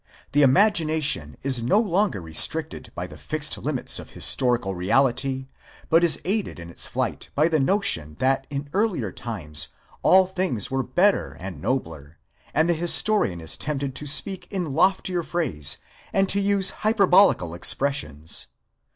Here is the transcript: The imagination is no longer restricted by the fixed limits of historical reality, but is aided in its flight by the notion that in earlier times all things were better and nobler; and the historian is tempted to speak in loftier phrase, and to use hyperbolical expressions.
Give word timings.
The 0.31 0.41
imagination 0.41 1.37
is 1.43 1.61
no 1.61 1.77
longer 1.77 2.19
restricted 2.21 2.91
by 2.95 3.05
the 3.05 3.19
fixed 3.19 3.55
limits 3.59 3.99
of 3.99 4.09
historical 4.09 4.73
reality, 4.73 5.45
but 5.91 6.03
is 6.03 6.19
aided 6.25 6.57
in 6.57 6.71
its 6.71 6.87
flight 6.87 7.29
by 7.35 7.47
the 7.47 7.59
notion 7.59 8.15
that 8.17 8.47
in 8.49 8.67
earlier 8.73 9.11
times 9.11 9.67
all 10.01 10.25
things 10.25 10.71
were 10.71 10.81
better 10.81 11.37
and 11.39 11.61
nobler; 11.61 12.17
and 12.51 12.67
the 12.67 12.73
historian 12.73 13.39
is 13.39 13.55
tempted 13.55 13.93
to 13.93 14.07
speak 14.07 14.51
in 14.51 14.73
loftier 14.73 15.21
phrase, 15.21 15.77
and 16.11 16.27
to 16.29 16.41
use 16.41 16.71
hyperbolical 16.81 17.53
expressions. 17.53 18.47